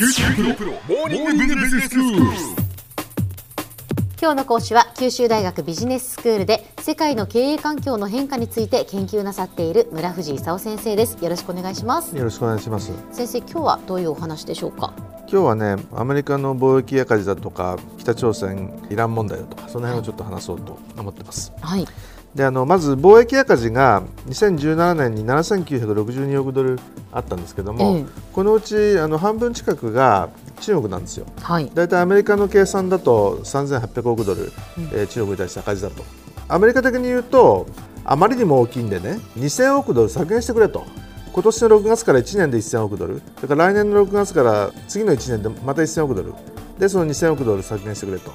[0.00, 2.20] 九州大学モーニングビジネススクール。
[4.18, 12.90] 今日の講師は九州大学ビジネススクールで世界の経営環境の変化について研究なさっている村藤勲先生ですよろしくお願いしますよろしくお願いします。
[13.12, 14.94] 先生今日はどういうお話でしょうか？
[15.30, 21.52] 今日はね、アメリカの貿易赤字だとか、北朝鮮、イラン問題だとか、その辺をちょっと話そうと思ってます。
[21.60, 21.86] はい
[22.34, 26.78] で、あのまず貿易赤字が2017年に7962億ドル
[27.12, 30.28] あったんですけども、ええこのうちあの半分近くが
[30.60, 31.26] 中国なんですよ。
[31.40, 34.52] はいだいたいアメリカの計算だと3800億ドル、
[34.92, 36.04] えー中国に対して赤字だと。
[36.48, 37.66] アメリカ的に言うと、
[38.04, 40.84] あまりにも大きいんでね、2000億ドル削減してくれと。
[41.32, 46.34] 今年の6月から1年で1000億ドル、それから来年の6月から次の1年でまた1000億ドル、
[46.78, 48.32] でその2000億ドル削減してくれと。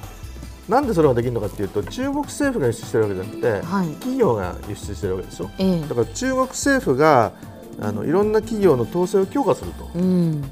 [0.68, 3.88] なんでそれができるのかっていうと、中国政府が輸出してるわけじゃなくて、はい。
[3.94, 5.50] 企業が輸出してるわけでしょ？
[5.58, 5.80] ええ。
[5.82, 7.32] だから中国政府が
[7.80, 10.44] あのいろんな企業の統制を強化するとうん。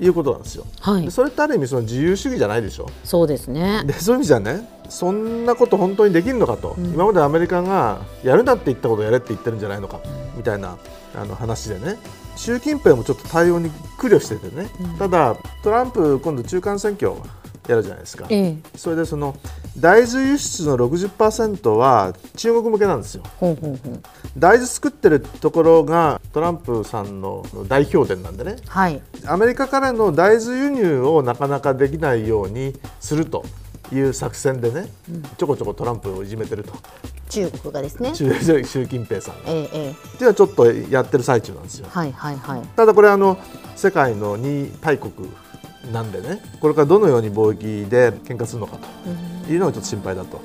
[0.00, 0.64] いうことなんですよ。
[0.80, 1.04] はい。
[1.04, 2.86] でそれってある意味その自由主義じゃないでしょ？
[3.04, 3.82] そうですね。
[3.84, 4.68] でそういう意味じゃね？
[4.88, 10.00] そんなこと本当にできるのかと、今までアメリカがやるなって言ったことをやれって言ってるんじゃないのか、
[10.34, 10.78] みたいな
[11.14, 11.98] あの話でね。
[12.36, 17.12] 習近平もちょっと対応に苦慮しててね、ただトランプ今度中間選挙
[17.66, 18.56] やるじゃないですか、ええ。
[18.76, 19.36] それでその
[19.80, 23.22] 大豆輸出の60%は中国向けなんですよ。
[23.38, 24.00] ほうほうほう。
[24.36, 28.56] 大豆作ってるところがトランプさんの代表店なんでね。
[28.66, 29.00] はい。
[29.26, 33.44] アメリカからの大豆輸入をなかなかできないようにすると
[33.92, 34.88] いう作戦でね、
[35.36, 36.72] ちょこちょこトランプをいじめてると。
[37.28, 38.14] 中国がですね。
[38.14, 39.50] 習習近平さんが。
[39.50, 39.90] ええええ。
[39.90, 41.86] っていうのはちょっとやってる最中なんですよ。
[41.90, 42.62] はいはいはい。
[42.74, 43.38] ただこれあの
[43.76, 45.12] 世界の2大国
[45.92, 48.78] なんでねこれからどのように貿易で喧嘩するのか
[49.46, 50.40] というのがちょっと心配だと。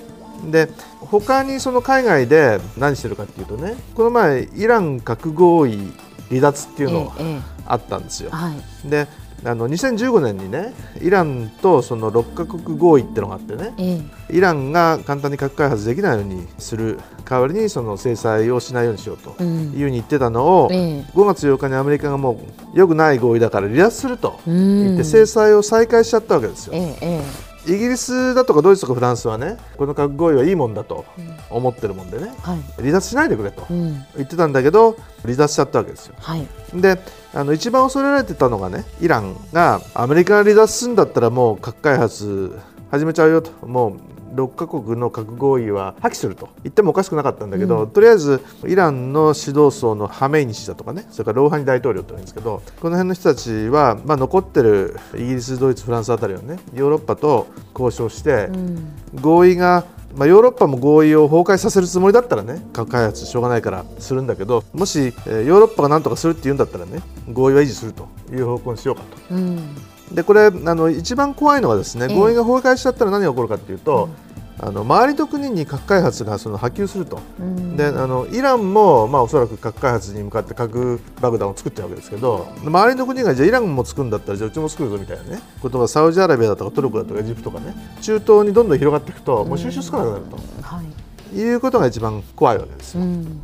[0.51, 5.93] で他にその海外で何してるかっていうとねこの前イラン核合意
[6.29, 8.29] 離脱っていうのがええええあったんですよ。
[8.31, 9.07] はいで
[9.45, 14.37] あの2015年にねイランとその6カ国合意っていうのがあってねええ。
[14.37, 19.71] イランが簡単に核開発できないようにする代わりにその制裁をしないようにしようとうん。
[19.73, 21.01] いうふうに言ってたのを、ええ。
[21.13, 22.37] 5月8日にアメリカがもう
[22.77, 24.83] 良くない合意だから離脱するとうん。
[24.85, 26.73] 言って制裁を再開しちゃったわけですよ。
[27.65, 31.05] イギリスだとかドイツとかフランスはねこの核合意はいいもんだと
[31.49, 32.31] 思ってるもんでね。
[32.33, 32.59] えはい。
[32.77, 33.65] 離脱しないでくれと。
[33.69, 34.03] うん。
[34.15, 36.15] 言ってたんだけど離脱しちゃったわけですよ。
[36.19, 36.47] はい。
[36.73, 36.99] で
[37.33, 42.59] あの一番恐れられてたのがねイランがアメリカが離脱するんだったらもう核開発
[42.93, 43.65] 始めちゃうよと。
[43.65, 43.97] も
[44.35, 46.49] う6カ国の核合意は破棄すると。
[46.63, 58.91] 言ってもおかしくなかったんだけど、とりあえずイランの指導層のハメイニ師だとかねそれからローハニ大統領って言うんですけどこの辺の人たちは、まあ、残ってるイギリスドイツフランスあたりはねヨーロッパと交渉して、うん。
[59.15, 69.35] 合意が、まあ、ヨーロッパも合意を崩壊させるつもりだったらね核開発しょうがないからするんだけどもし、えーヨーロッパが何とかするって言うんだったらね合意は維持するという方向にしようかと。
[69.35, 72.15] うんでこれあの一番怖いのはですねええ。
[72.15, 74.09] 合意が崩壊しちゃったら何が起こるかっていうと、
[74.59, 77.19] あの周りの国に核開発がその波及すると。
[77.39, 77.75] うん。
[77.75, 85.41] であのイランも、まあ、おそらく核開発に向かって核爆弾を作ってるわけですけど周りの国がじゃあイランも作るんだったらじゃあうちも作るぞみたいなね。
[85.61, 87.75] ことがサウジアラビアだとかトルコだとかエジプトとかね。
[88.01, 90.81] 中東にどんどん広がっていくともう収集つかなくなると、は
[91.33, 91.35] い。
[91.35, 93.01] いうことが一番怖いわけですよ。
[93.01, 93.41] うん。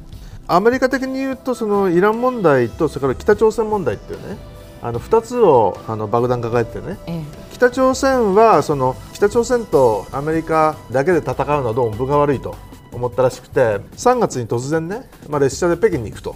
[0.47, 4.37] アメリカ的に言うとそのイラン問題とそれから北朝鮮問題っていうね
[4.81, 6.97] あの2つをあの爆弾抱えててね。
[7.07, 7.49] ええ。
[7.53, 12.55] 北朝鮮はその北朝鮮とアメリカだけで戦うのはどうも分が悪いと
[12.91, 16.35] 思ったらしくて3月に突然ね、まあ、列車で北京に行くと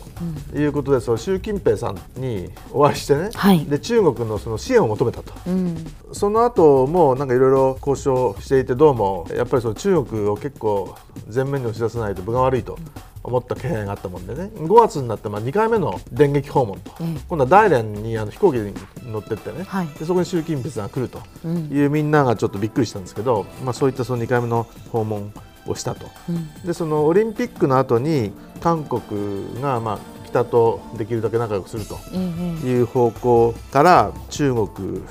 [0.53, 3.65] いうことで、その習近平さんにお会いしてね、はい。
[3.65, 5.33] で中国のその支援を求めたと。
[5.47, 5.77] うん。
[6.11, 10.95] その後もなんかいろいろ交渉していてどうもやっぱりその中国を結構
[11.33, 12.77] 前面に押し出さないと分が悪いと
[13.23, 14.51] 思った気配があったもんでね。
[14.55, 17.19] 5月になってまあ2回目の電撃訪問と、ええ。
[17.27, 18.73] 今度は大連にあの飛行機に
[19.11, 19.87] 乗ってってね、はい。
[19.87, 21.21] でそこに習近平さんが来ると。
[21.45, 21.69] うん。
[21.71, 25.33] いうみんながちょっとびっくりしたんですけど、まあ、そういったその2回目の訪問
[25.67, 26.07] をしたと。
[26.29, 26.53] うん。
[26.65, 31.97] でそのオリンピックの後に韓国がまあ北とできるだけ仲良くすると。
[32.13, 32.17] え
[32.63, 32.67] え。
[32.67, 35.01] いう方向から中国、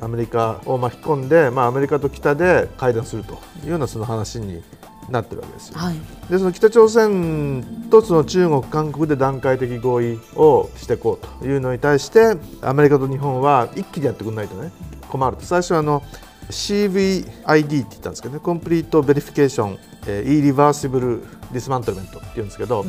[0.00, 3.34] アメリカを巻き込んで、まあ、アメリカと北で会談すると
[3.64, 4.62] いうようなその話に
[5.08, 5.78] なってるわけですよ。
[5.78, 5.96] はい。
[6.30, 14.70] でその北朝鮮とその中国、韓国で段階的合意をしていこうというのに対してアメリカと日本は一気にやってくれないとね
[15.08, 15.44] 困ると。
[15.44, 16.02] 最初はあの
[16.50, 21.20] CVID って言ったんですけどね complete verification、えー、 irreversible
[21.52, 22.84] dismantlement って言うんですけど、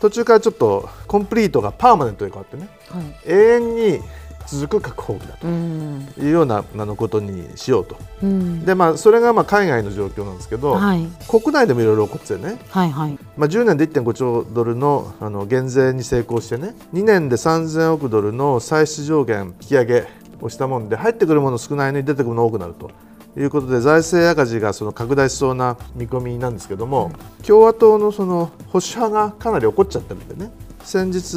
[0.00, 3.04] 途中からちょっとコンプリートがパーマネントに変わってねはい。
[3.26, 4.00] 永遠に
[4.50, 7.96] 続く核放棄だうんというようなあのことにしようと。
[8.22, 8.64] うん。
[8.64, 11.06] で、まあ、それがまあ海外の状況なんですけど、はい。
[11.28, 13.18] 国内でもいろいろ起こってねはいはい。
[13.36, 20.06] まあ、10年で1.5兆ドルのあの減税に成功してね2年で3000億ドルの歳出上限引き上げ
[20.40, 22.90] をしたもんで入ってくるもの少ないのに出てくるもの多くなると。
[23.36, 27.12] いうことで財政赤字がその拡大しそうな見込みなんですけども、
[27.46, 30.50] 共和党のその保守派がかなり怒っちゃってるんでね。
[30.82, 31.36] 先日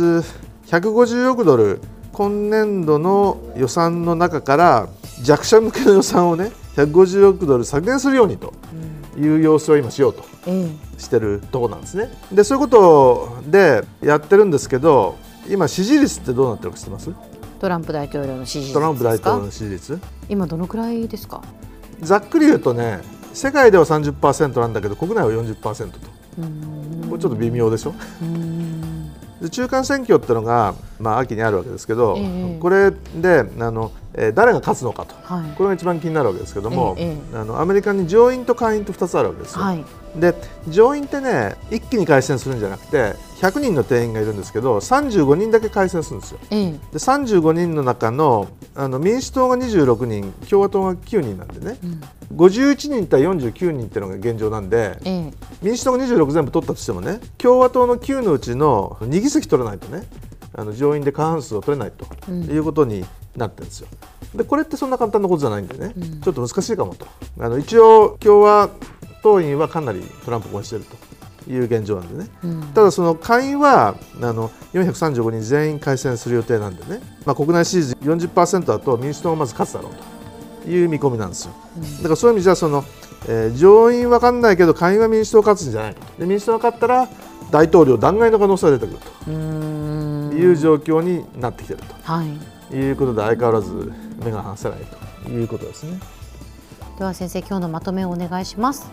[0.66, 1.82] 150億ドル
[2.14, 4.90] 今年度の予算の中から
[5.24, 8.54] 弱者向けの予算をね150億ドル削減するようにと
[9.18, 12.10] いう要請を今しようとえしてるところなんですね。
[12.32, 15.18] でそういうことでやってるんですけど
[15.50, 17.12] 今支持率ってどうなってるか知ってます？
[17.60, 20.00] トランプ大統領の支持率トランプ大統領の支持率。
[20.30, 21.42] 今どのくらいですか？
[22.02, 23.02] ざっくり言うとね
[23.34, 26.00] 世界では30%なんだけど国内は40%と。
[27.10, 27.94] これちょっと微妙でしょ？
[29.42, 32.60] で中間選挙っていうのが、まあ、秋にあるわけですけど、ええ。
[32.60, 35.16] これであの、えー誰が勝つのかと。
[35.24, 35.52] はい。
[35.56, 39.64] これが一番気になるわけですけども、ええあのアメリカに上院と下院と2つあるわけですよ。
[39.64, 39.84] はい。
[40.16, 40.36] で
[40.68, 46.40] 上院ってね一気に改選するんじゃなくて100人の定員がいるんですけど35人だけ改選するんですよ。
[46.52, 46.72] ええ。
[46.72, 51.78] で35人の中のあの民主党が26人共和党が9人なんでね。
[51.84, 52.02] うん。
[52.38, 55.34] 51人対49人っていうのが現状なんでええ。
[55.64, 60.04] 民主党が26全部取ったとしてもね共和党の9のうちの2議席取らないとね
[60.54, 62.44] あの上院で過半数を取れないとうん。
[62.44, 63.04] いうことに
[63.36, 63.88] なってるんですよ。
[64.36, 66.22] でこれってそんな簡単なことじゃないんでね、うん。
[66.22, 67.08] ちょっと難しいかもと。
[67.40, 68.70] あの一応共和
[69.24, 70.96] 党員はかなりトランプを応援していると
[71.48, 72.30] いう現状なんでね。
[72.44, 72.62] うん。
[72.74, 81.54] ただその下院はあの435人全員改選する予定なんでね、まあ、国内支持40%だと民主党がまず勝つだろうという見込みなんですよ。
[81.98, 82.84] だからそういう意味じゃその、
[83.28, 87.08] えー上院わかんないけど下院は民主党が勝つんじゃないで民主党が勝ったら
[87.52, 89.32] 大統領弾劾の可能性が出てくると。
[90.32, 92.28] いう状況になってきているはい。
[92.70, 93.92] ということで相変わらず
[94.24, 94.80] 目が離せない
[95.26, 96.00] ということですね。
[96.98, 98.88] では先生今日のまとめをお願いします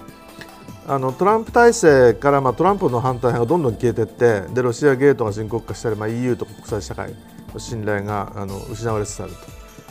[0.89, 7.15] あのトランプ体制から、まあ、トランプの反対派がどんどん消えていってでロシアゲートが深刻化したり、まあ、EU とか国際社会
[7.53, 9.39] の信頼があの失われつつあると。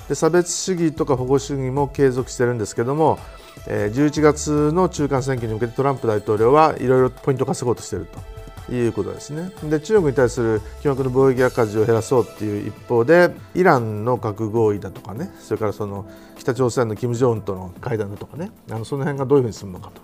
[0.10, 3.20] で差別主義とか保護主義も継続しているんですけども、
[3.68, 8.38] えー11月の中間選挙に向けてトランプ大統領はいろいろポイントを稼ごうとしていると。
[8.70, 9.50] いうことですね。
[9.64, 16.06] で中国に対する巨額の貿易赤字を減らそうという一方でイランの核合意だとかねそれからその
[16.38, 20.02] 北朝鮮の金正恩との会談だとかねあのその辺がどういうふうに進むのかと。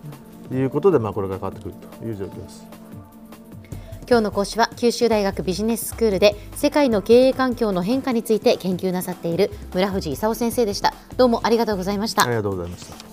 [0.51, 2.66] いうことで、まあ、これが変わってくるという状況です。
[4.10, 13.12] 今日の講師は九州大学ビジネススクールで世界の経営環境の変化について研究なさっている村藤勲先生でしたどうもありがとうございましたありがとうございました。